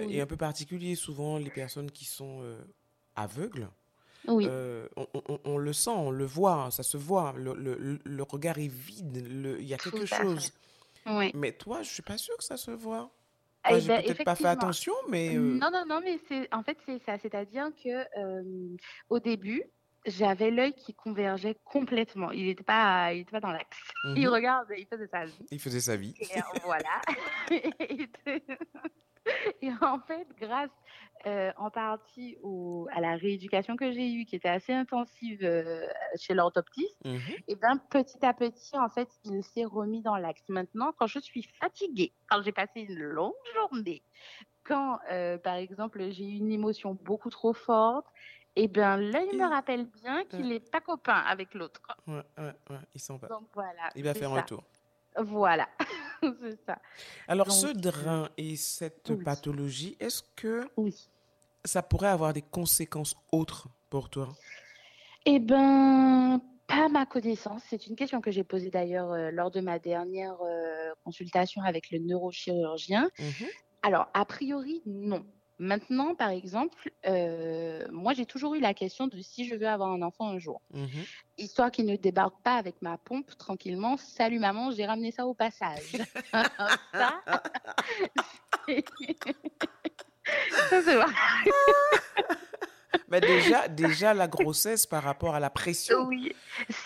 [0.00, 0.94] est un peu particulier.
[0.94, 2.42] Souvent, les personnes qui sont
[3.16, 3.68] aveugles
[4.28, 7.98] Oui, euh, on, on- on le sent, on le voit, ça se voit, le, le-
[8.04, 9.16] le regard est vide,
[9.60, 10.52] il y a quelque chose.
[11.06, 11.30] Oui.
[11.34, 13.10] Mais toi, je suis pas sûre que ça se voit.
[13.64, 16.52] Enfin, Eh j'ai ben, peut-être pas fait attention, mais euh, Non, non, non, mais c'est
[16.54, 17.18] en fait c'est ça.
[17.18, 18.76] C'est-à-dire que euh,
[19.10, 19.62] au début,
[20.06, 22.30] j'avais l'œil qui convergeait complètement.
[22.30, 23.78] Il n'était pas, il était pas dans l'axe.
[24.04, 25.46] Il mhm, regarde, il faisait sa vie.
[25.50, 26.14] il faisait sa vie.
[26.20, 27.00] Et euh, voilà.
[29.62, 30.70] Et en fait, grâce
[31.26, 35.86] euh, en partie au, à la rééducation que j'ai eue, qui était assez intensive euh,
[36.16, 40.42] chez l'orthoptiste, Mhm, et bien petit à petit, en fait, il s'est remis dans l'axe.
[40.48, 44.02] Maintenant, quand je suis fatiguée, quand j'ai passé une longue journée,
[44.64, 48.06] quand, euh, par exemple, j'ai eu une émotion beaucoup trop forte,
[48.56, 51.80] et bien me Il- rappelle bien qu'il n'est pas copain avec l'autre.
[52.06, 53.28] ouais, ouais, ouais, il s'en va.
[53.28, 54.64] Donc voilà, Il va faire un tour.
[55.18, 55.68] Voilà,
[56.22, 56.78] c'est ça.
[57.28, 61.10] Alors, ce Donc, euh, drain et cette oui, pathologie, est-ce que oui.
[61.64, 64.28] ça pourrait avoir des conséquences autres pour toi?
[65.26, 67.62] Eh ben, pas ma connaissance.
[67.68, 71.90] C'est une question que j'ai posée d'ailleurs euh, lors de ma dernière euh, consultation avec
[71.90, 73.10] le neurochirurgien.
[73.18, 73.50] Mhm,
[73.82, 75.26] Alors, a priori, non.
[75.62, 79.90] Maintenant, par exemple, euh, moi, j'ai toujours eu la question de si je veux avoir
[79.90, 80.62] un enfant un jour.
[80.72, 80.88] mhm.
[81.36, 83.98] Histoire qu'il ne débarque pas avec ma pompe tranquillement.
[83.98, 85.98] Salut maman, j'ai ramené ça au passage.
[86.94, 87.22] ça,
[88.66, 88.84] c'est-
[90.70, 90.98] ça, c'est.
[93.08, 96.06] Mais déjà, déjà la grossesse par rapport à la pression.
[96.06, 96.32] Oui,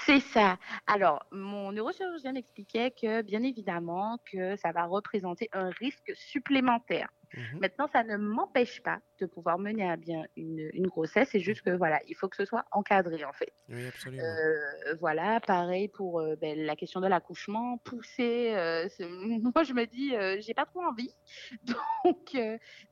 [0.07, 0.57] c'est ça.
[0.87, 7.09] Alors, mon neurochirurgien m'expliquait que, bien évidemment, que ça va représenter un risque supplémentaire.
[7.37, 11.31] Mhm, Maintenant, ça ne m'empêche pas de pouvoir mener à bien une, une grossesse.
[11.33, 13.53] C'est juste que, voilà, il faut que ce soit encadré, en fait.
[13.69, 14.23] Oui, absolument.
[14.25, 18.53] Euh, voilà, pareil pour euh, ben, la question de l'accouchement, pousser.
[18.55, 18.89] euh,
[19.55, 21.17] moi, je me dis, j'ai pas trop envie.
[21.63, 22.37] Donc,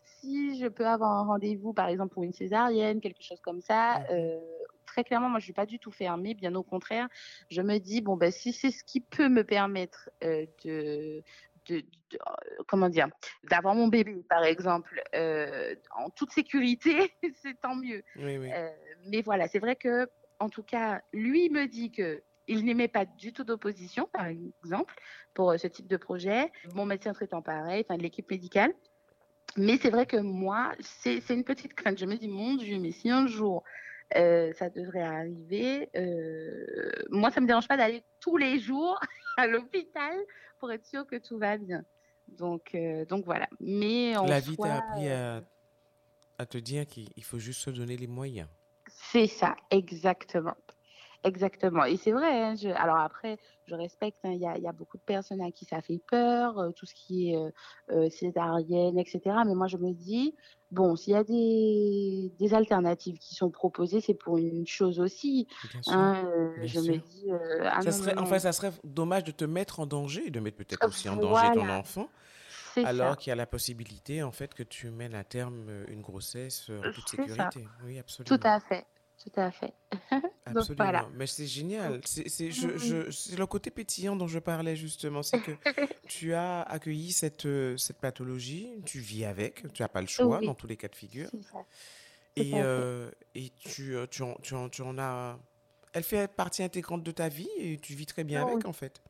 [0.05, 4.00] si je peux avoir un rendez-vous, par exemple, pour une césarienne, quelque chose comme ça,
[4.00, 4.42] Mhm.
[4.87, 6.35] très clairement, moi, je suis pas du tout fermée.
[6.35, 7.09] Bien au contraire,
[7.50, 11.22] je me dis, bon, ben, si c'est ce qui peut me permettre euh, de.
[11.68, 13.09] De, de- euh, comment dire
[13.44, 18.51] d'avoir mon bébé par exemple euh, en toute sécurité c'est tant mieux Oui, oui.
[18.53, 18.68] euh,
[19.07, 20.09] mais voilà, c'est vrai que,
[20.40, 24.94] en tout cas, lui me dit que il n'émet pas du tout d'opposition, par exemple,
[25.35, 26.51] pour ce type de projet.
[26.75, 28.75] Mon médecin traitant pareil, enfin de l'équipe médicale.
[29.57, 31.98] Mais c'est vrai que moi, c'est une petite crainte.
[31.98, 33.62] Je me dis, mon Dieu, mais si un jour
[34.16, 38.98] euh, ça devrait arriver, euh, moi, ça me dérange pas d'aller tous les jours
[39.37, 40.16] à l'hôpital
[40.59, 41.83] pour être sûr que tout va bien.
[42.29, 43.48] Donc, euh, donc voilà.
[43.61, 45.42] Mais en La vie t'a appris à,
[46.38, 48.48] à te dire qu'il il faut juste se donner les moyens.
[48.88, 50.57] C'est ça, exactement.
[51.24, 51.85] Exactement.
[51.85, 54.66] Et c'est vrai, hein, je- alors après, je respecte, hein, il y a, il y
[54.66, 57.50] a beaucoup de personnes à qui ça fait peur, euh, tout ce qui est euh,
[57.92, 59.44] euh, césarienne, etc.
[59.44, 60.35] Mais moi, je me dis,
[60.72, 65.46] bon, s'il y a des, des alternatives qui sont proposées, c'est pour une chose aussi.
[65.87, 67.30] Hein, euh, je me dis,
[67.70, 70.40] ah Ça non, serait, non, enfin, ça serait dommage de te mettre en danger de
[70.40, 72.12] mettre peut-être aussi en danger ton enfant,
[72.82, 76.70] alors qu'il y a la possibilité, en fait, que tu mènes à terme une grossesse
[76.70, 77.50] en toute ça.
[77.50, 77.72] sécurité.
[77.80, 78.44] Oui, Tout absolument.
[78.44, 78.87] à fait,
[79.22, 79.72] tout à fait.
[80.52, 80.98] Donc voilà.
[81.00, 81.08] Absolument.
[81.14, 82.00] Mais c'est génial.
[82.04, 85.22] C'est c'est- je, le côté pétillant dont je parlais justement.
[85.22, 85.52] C'est que
[86.08, 90.38] tu as accueilli cette, euh, cette pathologie, tu vis avec, tu n'as pas le choix
[90.38, 91.30] Oui, dans tous les cas de figure.
[92.37, 95.38] Et, euh, et tu, euh, tu, en, tu, en, tu en as.
[95.92, 98.52] Elle fait partie intégrante de ta vie et tu vis très bien Oui.
[98.52, 99.02] avec en fait.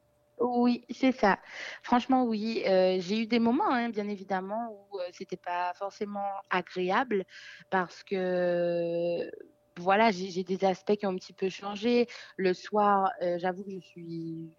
[0.44, 1.38] Oui, c'est ça.
[1.84, 2.64] Franchement, oui.
[2.66, 7.24] Euh, j'ai eu des moments, hein, bien évidemment, où euh, c'était pas forcément agréable
[7.70, 9.30] parce que,
[9.78, 12.06] voilà, j'ai des aspects qui ont un petit peu changé.
[12.36, 14.50] Le soir, euh, j'avoue que je suis,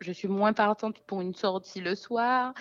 [0.00, 2.54] je, suis moins partante pour une sortie le soir.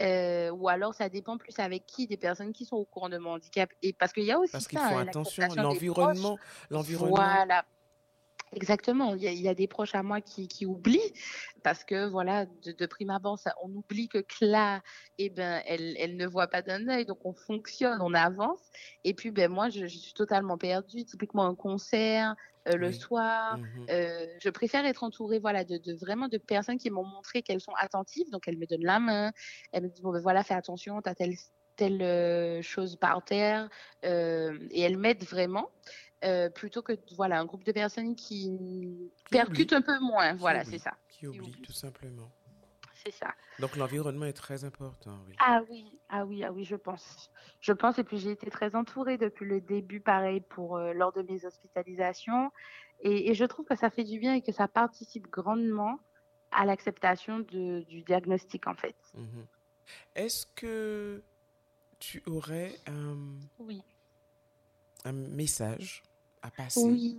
[0.00, 3.18] Euh, ou alors ça dépend plus avec qui, des personnes qui sont au courant de
[3.18, 3.70] mon handicap.
[3.82, 6.38] Et parce qu'il y a aussi Parce qu'ils ça, font hein, attention, l'environnement,
[6.70, 7.14] l'environnement.
[7.14, 7.64] Voilà.
[8.54, 11.12] Exactement, il y, a, il y a des proches à moi qui, qui oublient
[11.64, 14.82] parce que voilà, de, de prime abord, ça, on oublie que Cla,
[15.18, 18.60] eh ben, elle, elle ne voit pas d'un œil, donc on fonctionne, on avance.
[19.02, 21.04] Et puis, ben moi, je, je suis totalement perdue.
[21.04, 22.34] Typiquement un concert
[22.68, 22.92] euh, le Oui.
[22.92, 23.86] soir, Mhm.
[23.90, 27.60] euh, je préfère être entourée, voilà, de, de vraiment de personnes qui m'ont montré qu'elles
[27.60, 28.30] sont attentives.
[28.30, 29.32] Donc elles me donnent la main,
[29.72, 31.34] elles me disent bon ben voilà, fais attention, t'as telle
[31.76, 33.68] telle euh, chose par terre,
[34.04, 35.70] euh, et elles m'aident vraiment.
[36.22, 38.50] Euh, plutôt que voilà un groupe de personnes qui
[39.16, 40.32] Qui percutent oublie, un peu moins.
[40.32, 40.94] qui Voilà, c'est ça.
[41.08, 41.62] qui oublie, oublie.
[41.62, 42.30] tout simplement.
[43.04, 43.34] C'est ça.
[43.58, 45.34] Donc l'environnement est très important, oui.
[45.38, 47.30] Ah oui, ah oui, ah oui, je pense.
[47.60, 51.12] Je pense, et puis j'ai été très entourée depuis le début, pareil, pour euh, lors
[51.12, 52.50] de mes hospitalisations.
[53.00, 55.98] Et, et je trouve que ça fait du bien et que ça participe grandement
[56.50, 58.96] à l'acceptation du diagnostic, en fait.
[59.14, 59.46] Mhm.
[60.14, 61.22] Est-ce que
[61.98, 63.18] tu aurais un,
[63.58, 63.82] Oui.
[65.04, 66.02] Un message
[66.42, 67.18] à passer Oui.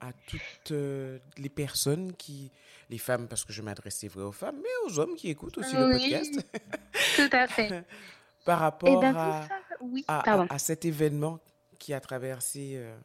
[0.00, 2.50] à toutes euh, les personnes qui,
[2.88, 5.58] les femmes, parce que je m'adresse c'est vrai aux femmes, mais aux hommes qui écoutent
[5.58, 6.34] aussi le podcast,
[7.16, 7.84] tout à fait.
[8.44, 9.48] par Eh rapport tout à, ça,
[9.80, 10.46] oui, à, pardon.
[10.48, 11.40] à- à cet événement
[11.78, 12.96] qui a traversé, euh,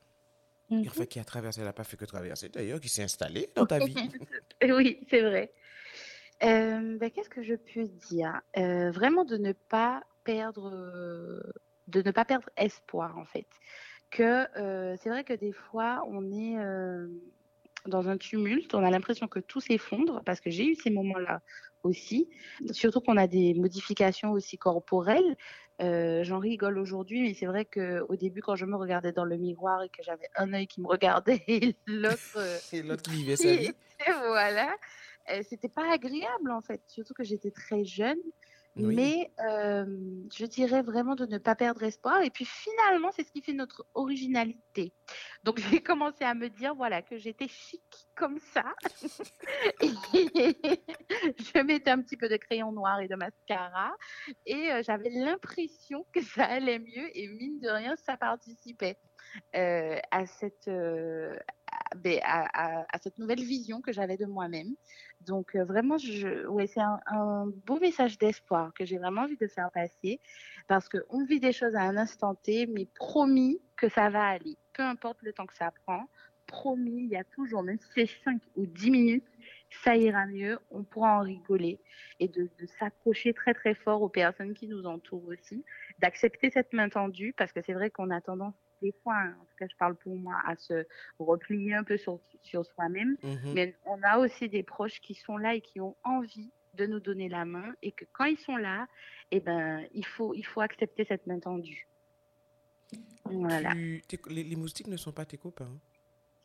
[0.88, 3.65] enfin qui a traversé, elle n'a pas fait que traverser d'ailleurs, qui s'est installé dans
[3.65, 3.95] ta vie.
[4.63, 5.51] Oui, c'est vrai.
[6.43, 8.41] Euh, ben, qu'est-ce que je peux dire?
[8.57, 10.69] Euh, vraiment de ne pas perdre,
[11.88, 13.47] de ne pas perdre espoir en fait.
[14.12, 17.08] Que euh, c'est vrai que des fois on est euh,
[17.86, 21.41] dans un tumulte, on a l'impression que tout s'effondre parce que j'ai eu ces moments-là
[21.84, 22.30] aussi.
[22.72, 25.36] Surtout qu'on a des modifications aussi corporelles.
[25.82, 29.26] Euh, j'en rigole aujourd'hui, mais c'est vrai que au début quand je me regardais dans
[29.26, 32.38] le miroir et que j'avais un œil qui me regardait et l'autre
[32.72, 33.68] Et l'autre qui vivait sa vie.
[33.68, 34.74] et voilà.
[35.41, 38.20] C'était pas agréable en fait, surtout que j'étais très jeune.
[38.77, 38.95] Oui.
[38.95, 39.85] Mais euh,
[40.35, 42.21] je dirais vraiment de ne pas perdre espoir.
[42.23, 44.93] Et puis finalement, c'est ce qui fait notre originalité.
[45.43, 47.81] Donc j'ai commencé à me dire voilà que j'étais chic
[48.15, 48.65] comme ça.
[49.81, 49.88] Et
[51.39, 53.95] je mettais un petit peu de crayon noir et de mascara.
[54.45, 57.17] Et euh, j'avais l'impression que ça allait mieux.
[57.17, 58.97] Et mine de rien, ça participait
[59.55, 60.69] euh, à cette
[61.91, 64.76] à, ben, à- cette nouvelle vision que j'avais de moi-même.
[65.21, 69.71] Donc euh, vraiment, je, c'est un, beau message d'espoir que j'ai vraiment envie de faire
[69.71, 70.19] passer
[70.67, 74.58] parce qu'on vit des choses à un instant T, mais promis que ça va aller.
[74.74, 76.08] Peu importe le temps que ça prend,
[76.48, 79.26] promis, il y a toujours, même si c'est 5 ou 10 minutes,
[79.84, 81.80] ça ira mieux, on pourra en rigoler
[82.19, 85.65] et de s'accrocher très très fort aux personnes qui nous entourent aussi,
[86.00, 89.45] d'accepter cette main tendue parce que c'est vrai qu'on a tendance des fois, hein, en
[89.45, 90.86] tout cas je parle pour moi, à se
[91.19, 93.17] replier un peu sur, sur soi-même.
[93.24, 93.54] Mhm.
[93.54, 97.00] Mais on a aussi des proches qui sont là et qui ont envie de nous
[97.00, 98.88] donner la main et que quand ils sont là,
[99.32, 101.88] eh ben, il faut, il faut accepter cette main tendue.
[103.26, 103.71] Voilà.
[103.74, 105.65] Tu- les, les moustiques ne sont pas tes copains.
[105.65, 105.80] hein.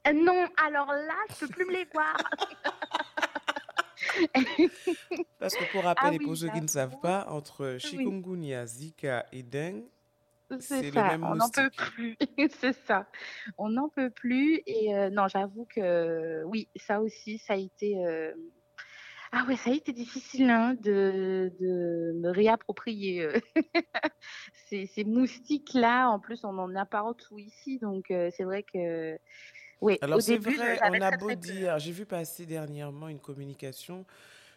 [0.08, 2.16] Euh, non, alors là, je peux plus me les voir.
[5.38, 8.66] Parce que pour rappel, Ah et oui, pour ceux qui ne savent pas, entre chikungunya,
[8.66, 9.84] Zika et dengue,
[10.58, 12.16] C'est ça, on n'en peut plus.
[12.60, 13.06] C'est ça.
[13.58, 14.60] On n'en peut plus.
[14.66, 18.04] Et euh, non, j'avoue que oui, ça aussi, ça a été.
[18.04, 18.32] euh,
[19.32, 23.38] Ah ouais, ça a été difficile hein, de, de me réapproprier euh,
[24.68, 26.08] ces, ces moustiques-là.
[26.10, 27.78] En plus, on en a partout ici.
[27.78, 29.16] Donc, c'est vrai que.
[29.80, 34.04] Oui, Alors c'est vrai, on a beau dire, j'ai vu passer dernièrement une communication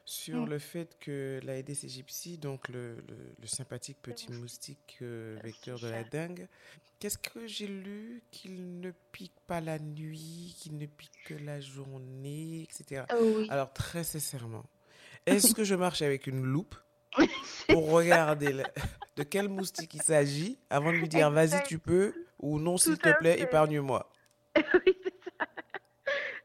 [0.05, 0.49] sur Mm.
[0.49, 5.87] le fait que l'Aedes aegypti, donc le, le- le sympathique petit moustique euh, vecteur de
[5.87, 6.47] la dengue,
[6.99, 8.21] qu'est-ce que j'ai lu?
[8.31, 13.05] Qu'il ne pique pas la nuit, qu'il ne pique que la journée, etc.
[13.09, 14.65] Ah oui, Alors très sincèrement,
[15.25, 16.75] est-ce que je marche avec une loupe
[17.67, 18.65] pour regarder
[19.15, 22.97] de quel moustique il s'agit avant de lui dire vas-y tu peux ou non s'il
[22.97, 24.09] te plaît épargne-moi?
[24.85, 24.92] Oui.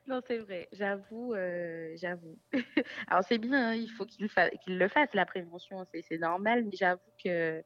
[0.08, 2.38] Non, c'est vrai, j'avoue, euh, j'avoue.
[3.08, 6.70] Alors c'est bien, hein, il faut qu'il fa- le fasse, la prévention, c'est normal, mais
[6.76, 7.62] j'avoue que,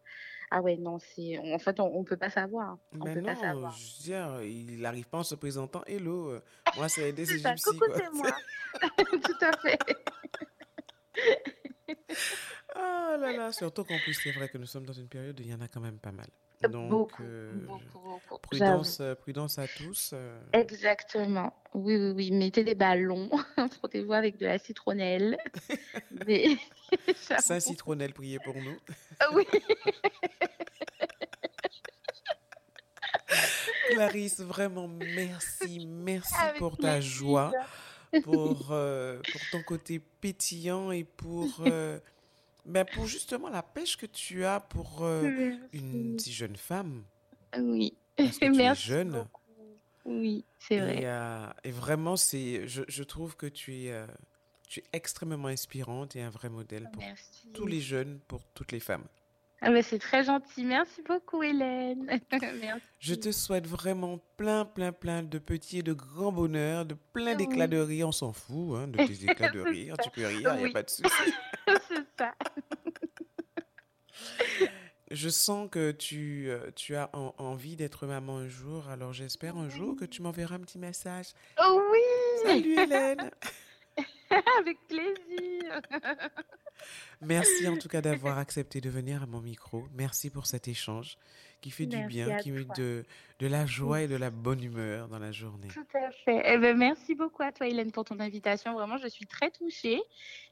[0.50, 3.36] ah ouais, non, c'est, en fait, on, on peut pas savoir, on Ben peut pas
[3.36, 3.72] savoir.
[3.72, 6.40] je veux dire, il n'arrive pas en se présentant Hello, euh,
[6.76, 8.36] moi c'est Aedes C'est coucou, c'est moi.
[9.22, 9.78] Tout à fait.
[12.74, 15.42] Ah là là, surtout qu'en plus c'est vrai que nous sommes dans une période où
[15.42, 16.26] il y en a quand même pas mal.
[16.68, 20.10] Donc Beaucoup, euh, beaucoup, beaucoup, prudence, prudence à tous.
[20.12, 21.52] euh, Exactement.
[21.74, 22.30] Oui, oui, oui.
[22.32, 23.28] Mettez des ballons,
[23.78, 25.38] frottez-vous avec de la citronnelle.
[26.26, 26.56] Mais
[27.16, 27.60] Saint.
[27.60, 28.78] Citronnelle, priez pour nous.
[29.20, 29.44] Ah Oui,
[33.90, 37.52] Clarisse, vraiment merci, merci avec pour ta joie,
[38.22, 41.98] pour, euh, pour ton côté pétillant et pour, euh,
[42.64, 46.24] ben pour justement la pêche que tu as pour euh, une Merci.
[46.26, 47.04] si jeune femme,
[47.58, 47.96] Oui.
[48.16, 49.10] parce que tu es Merci jeune.
[49.12, 49.40] beaucoup.
[50.04, 51.00] Oui, c'est Et, vrai.
[51.04, 54.06] euh, et vraiment, c'est, je, je trouve que tu es, euh,
[54.68, 57.04] tu es extrêmement inspirante et un vrai modèle pour
[57.54, 59.04] tous les jeunes, pour toutes les femmes.
[59.64, 60.64] Ah bah, c'est très gentil.
[60.64, 62.18] Merci beaucoup, Hélène.
[62.98, 67.36] Je te souhaite vraiment plein, plein, plein de petits et de grands bonheurs, de plein
[67.36, 68.08] d'éclats Oui, de rire.
[68.08, 69.94] On s'en fout hein, de tes éclats de rire.
[70.02, 71.04] Tu peux rire, il n'y a pas de souci.
[71.94, 72.34] c'est ça.
[75.10, 78.88] Je sens que tu, euh, tu as en- envie d'être maman un jour.
[78.88, 81.26] Alors j'espère un jour que tu m'enverras un petit message.
[81.62, 81.98] Oh oui,
[82.44, 83.30] Salut Hélène.
[84.60, 85.80] avec plaisir.
[87.20, 89.86] Merci en tout cas d'avoir accepté de venir à mon micro.
[89.92, 91.18] Merci pour cet échange
[91.62, 92.74] qui fait du bien, qui met toi.
[92.76, 93.04] de,
[93.38, 95.68] de la joie et de la bonne humeur dans la journée.
[95.68, 96.42] Tout à fait.
[96.44, 98.74] Eh ben, merci beaucoup à toi, Hélène, pour ton invitation.
[98.74, 100.02] Vraiment, je suis très touchée.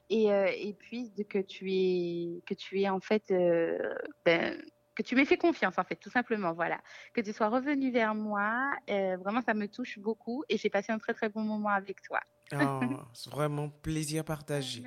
[0.09, 3.93] Et, euh, et puis, que tu es, que tu es en fait, euh,
[4.25, 4.59] ben,
[4.95, 6.81] que tu m'aies fait confiance en fait, tout simplement, voilà.
[7.13, 10.91] Que tu sois revenu vers moi, euh, vraiment ça me touche beaucoup et j'ai passé
[10.91, 12.19] un très très bon moment avec toi.
[12.53, 12.79] Oh,
[13.13, 14.83] c'est vraiment plaisir partagé.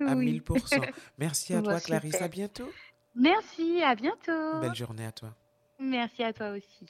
[0.00, 0.88] À 1000%.
[1.18, 2.22] Merci à toi, Clarisse.
[2.22, 2.70] À bientôt.
[3.14, 4.60] Merci, à bientôt.
[4.60, 5.34] Belle journée à toi.
[5.80, 6.86] Merci à toi aussi.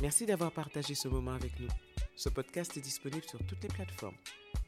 [0.00, 1.68] Merci d'avoir partagé ce moment avec nous.
[2.16, 4.16] Ce podcast est disponible sur toutes les plateformes.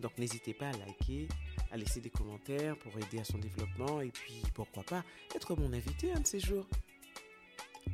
[0.01, 1.29] Donc n'hésitez pas à liker,
[1.71, 5.05] à laisser des commentaires pour aider à son développement et puis pourquoi pas
[5.35, 6.67] être mon invité un de ces jours.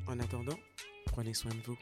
[0.06, 0.58] En attendant,
[1.06, 1.76] prenez soin de vous.